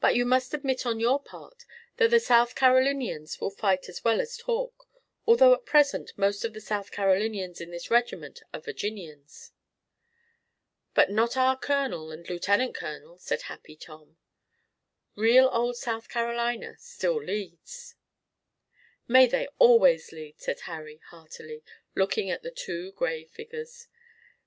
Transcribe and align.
But 0.00 0.14
you 0.14 0.24
must 0.24 0.54
admit 0.54 0.86
on 0.86 1.00
your 1.00 1.20
part 1.22 1.66
that 1.98 2.08
the 2.10 2.18
South 2.18 2.54
Carolinians 2.54 3.42
will 3.42 3.50
fight 3.50 3.90
as 3.90 4.02
well 4.02 4.22
as 4.22 4.38
talk, 4.38 4.88
although 5.26 5.52
at 5.52 5.66
present 5.66 6.16
most 6.16 6.46
of 6.46 6.54
the 6.54 6.62
South 6.62 6.90
Carolinians 6.90 7.60
in 7.60 7.72
this 7.72 7.90
regiment 7.90 8.40
are 8.54 8.60
Virginians." 8.60 9.52
"But 10.94 11.10
not 11.10 11.36
our 11.36 11.58
colonel 11.58 12.10
and 12.10 12.26
lieutenant 12.26 12.74
colonel," 12.74 13.18
said 13.18 13.42
Happy 13.42 13.76
Tom. 13.76 14.16
"Real 15.14 15.50
old 15.52 15.76
South 15.76 16.08
Carolina 16.08 16.76
still 16.78 17.22
leads." 17.22 17.96
"May 19.06 19.26
they 19.26 19.46
always 19.58 20.10
lead!" 20.10 20.40
said 20.40 20.60
Harry 20.60 21.02
heartily, 21.10 21.62
looking 21.94 22.30
at 22.30 22.42
the 22.42 22.50
two 22.50 22.92
gray 22.92 23.26
figures. 23.26 23.88